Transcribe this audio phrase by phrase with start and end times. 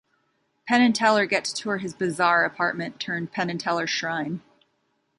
[0.67, 4.41] Penn and Teller get to tour his bizarre apartment turned Penn and Teller shrine.